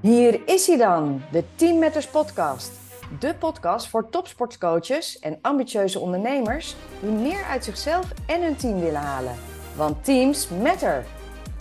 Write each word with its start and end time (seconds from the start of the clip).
Hier 0.00 0.40
is 0.46 0.66
hij 0.66 0.76
dan, 0.76 1.22
de 1.32 1.44
Team 1.54 1.78
Matters 1.78 2.06
podcast. 2.06 2.72
De 3.18 3.34
podcast 3.34 3.88
voor 3.88 4.08
topsportcoaches 4.08 5.18
en 5.18 5.38
ambitieuze 5.42 5.98
ondernemers 5.98 6.76
die 7.00 7.10
meer 7.10 7.44
uit 7.44 7.64
zichzelf 7.64 8.12
en 8.26 8.42
hun 8.42 8.56
team 8.56 8.80
willen 8.80 9.00
halen. 9.00 9.34
Want 9.76 10.04
teams 10.04 10.48
matter. 10.48 11.04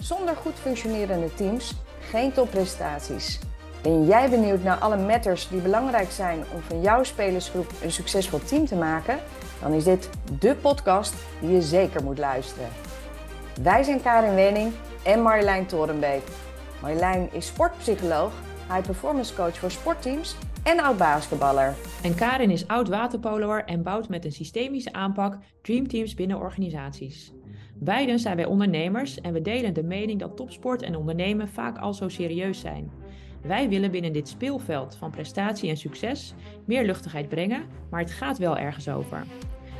Zonder 0.01 0.35
goed 0.35 0.53
functionerende 0.53 1.33
teams 1.33 1.75
geen 1.99 2.31
topprestaties. 2.31 3.39
Ben 3.81 4.05
jij 4.05 4.29
benieuwd 4.29 4.63
naar 4.63 4.77
alle 4.77 4.97
matters 4.97 5.47
die 5.47 5.61
belangrijk 5.61 6.11
zijn 6.11 6.43
om 6.53 6.61
van 6.61 6.81
jouw 6.81 7.03
spelersgroep 7.03 7.71
een 7.83 7.91
succesvol 7.91 8.39
team 8.39 8.65
te 8.65 8.75
maken? 8.75 9.19
Dan 9.61 9.73
is 9.73 9.83
dit 9.83 10.09
de 10.39 10.55
podcast 10.55 11.13
die 11.41 11.51
je 11.51 11.61
zeker 11.61 12.03
moet 12.03 12.17
luisteren. 12.17 12.69
Wij 13.61 13.83
zijn 13.83 14.01
Karin 14.01 14.35
Wenning 14.35 14.73
en 15.03 15.21
Marjolein 15.21 15.65
Torenbeek. 15.65 16.23
Marjolein 16.81 17.29
is 17.31 17.45
sportpsycholoog, 17.45 18.31
high 18.67 18.85
performance 18.85 19.35
coach 19.35 19.57
voor 19.57 19.71
sportteams 19.71 20.35
en 20.63 20.79
oud 20.79 20.97
basketballer. 20.97 21.75
En 22.03 22.15
Karin 22.15 22.51
is 22.51 22.67
oud 22.67 22.87
waterpoloer 22.87 23.63
en 23.65 23.83
bouwt 23.83 24.09
met 24.09 24.25
een 24.25 24.31
systemische 24.31 24.93
aanpak 24.93 25.37
dreamteams 25.61 26.13
binnen 26.13 26.39
organisaties. 26.39 27.31
Beiden 27.75 28.19
zijn 28.19 28.35
wij 28.35 28.45
ondernemers 28.45 29.21
en 29.21 29.33
we 29.33 29.41
delen 29.41 29.73
de 29.73 29.83
mening 29.83 30.19
dat 30.19 30.37
topsport 30.37 30.81
en 30.81 30.95
ondernemen 30.95 31.47
vaak 31.47 31.77
al 31.77 31.93
zo 31.93 32.09
serieus 32.09 32.59
zijn. 32.59 32.91
Wij 33.41 33.69
willen 33.69 33.91
binnen 33.91 34.13
dit 34.13 34.27
speelveld 34.27 34.95
van 34.95 35.11
prestatie 35.11 35.69
en 35.69 35.77
succes 35.77 36.33
meer 36.65 36.85
luchtigheid 36.85 37.29
brengen, 37.29 37.63
maar 37.89 37.99
het 37.99 38.11
gaat 38.11 38.37
wel 38.37 38.57
ergens 38.57 38.89
over. 38.89 39.23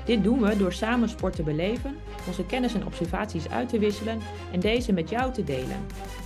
Dit 0.05 0.23
doen 0.23 0.41
we 0.41 0.57
door 0.57 0.73
samen 0.73 1.09
sport 1.09 1.35
te 1.35 1.43
beleven, 1.43 1.95
onze 2.27 2.45
kennis 2.45 2.73
en 2.73 2.85
observaties 2.85 3.49
uit 3.49 3.69
te 3.69 3.79
wisselen 3.79 4.19
en 4.51 4.59
deze 4.59 4.93
met 4.93 5.09
jou 5.09 5.33
te 5.33 5.43
delen. 5.43 5.85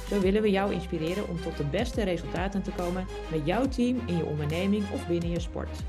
Zo 0.10 0.20
willen 0.20 0.42
we 0.42 0.50
jou 0.50 0.74
inspireren 0.74 1.28
om 1.30 1.42
tot 1.42 1.58
de 1.58 1.64
beste 1.64 2.04
resultaten 2.04 2.62
te 2.62 2.72
komen 2.72 3.08
met 3.32 3.42
jouw 3.46 3.68
team 3.68 4.02
in 4.06 4.18
je 4.18 4.26
onderneming 4.26 4.84
of 4.94 5.08
binnen 5.08 5.30
je 5.30 5.40
sport. 5.40 5.80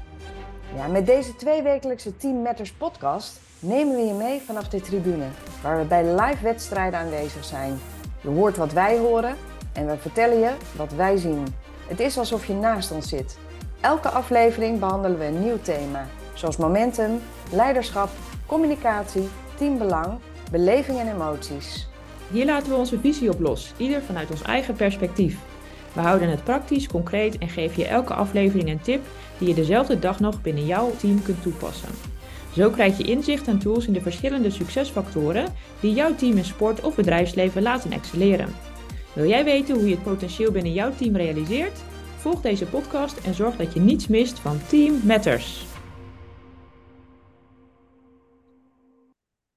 Ja, 0.77 0.87
met 0.87 1.06
deze 1.06 1.37
tweewekelijkse 1.37 2.17
Team 2.17 2.43
Matters 2.43 2.73
podcast 2.73 3.41
nemen 3.59 3.97
we 3.97 4.03
je 4.03 4.12
mee 4.12 4.41
vanaf 4.41 4.69
de 4.69 4.81
tribune, 4.81 5.27
waar 5.62 5.79
we 5.79 5.84
bij 5.84 6.05
live 6.05 6.43
wedstrijden 6.43 6.98
aanwezig 6.98 7.45
zijn. 7.45 7.79
Je 8.21 8.29
hoort 8.29 8.56
wat 8.56 8.73
wij 8.73 8.98
horen 8.98 9.37
en 9.73 9.87
we 9.87 9.97
vertellen 9.97 10.39
je 10.39 10.51
wat 10.77 10.93
wij 10.93 11.17
zien. 11.17 11.47
Het 11.87 12.01
is 12.01 12.19
alsof 12.19 12.47
je 12.47 12.55
naast 12.55 12.91
ons 12.91 13.09
zit. 13.09 13.39
Elke 13.81 14.09
aflevering 14.09 14.78
behandelen 14.78 15.19
we 15.19 15.25
een 15.25 15.41
nieuw 15.41 15.61
thema, 15.62 16.06
zoals 16.34 16.56
momentum, 16.56 17.21
leiderschap, 17.51 18.09
communicatie, 18.47 19.28
teambelang, 19.55 20.19
beleving 20.51 20.99
en 20.99 21.09
emoties. 21.09 21.89
Hier 22.30 22.44
laten 22.44 22.70
we 22.70 22.78
onze 22.78 22.98
visie 23.00 23.30
op 23.30 23.41
los, 23.41 23.72
ieder 23.77 24.03
vanuit 24.03 24.30
ons 24.30 24.42
eigen 24.42 24.75
perspectief. 24.75 25.36
We 25.92 26.00
houden 26.00 26.28
het 26.28 26.44
praktisch, 26.44 26.86
concreet 26.86 27.39
en 27.39 27.48
geven 27.48 27.83
je 27.83 27.89
elke 27.89 28.14
aflevering 28.14 28.69
een 28.69 28.81
tip 28.81 29.00
die 29.39 29.48
je 29.48 29.55
dezelfde 29.55 29.98
dag 29.98 30.20
nog 30.20 30.42
binnen 30.42 30.66
jouw 30.66 30.91
team 30.97 31.22
kunt 31.22 31.42
toepassen. 31.42 31.89
Zo 32.55 32.70
krijg 32.70 32.98
je 32.98 33.05
inzicht 33.05 33.48
en 33.48 33.58
tools 33.58 33.86
in 33.86 33.92
de 33.92 34.00
verschillende 34.00 34.50
succesfactoren 34.50 35.53
die 35.81 35.94
jouw 35.94 36.14
team 36.14 36.36
in 36.36 36.44
sport 36.44 36.81
of 36.81 36.94
bedrijfsleven 36.94 37.62
laten 37.62 37.92
excelleren. 37.92 38.55
Wil 39.12 39.27
jij 39.27 39.44
weten 39.44 39.75
hoe 39.75 39.88
je 39.88 39.94
het 39.94 40.05
potentieel 40.05 40.50
binnen 40.50 40.72
jouw 40.72 40.92
team 40.97 41.16
realiseert? 41.16 41.83
Volg 42.16 42.41
deze 42.41 42.64
podcast 42.64 43.19
en 43.25 43.34
zorg 43.34 43.56
dat 43.56 43.75
je 43.75 43.81
niets 43.81 44.06
mist 44.06 44.38
van 44.38 44.61
Team 44.69 45.00
Matters. 45.05 45.73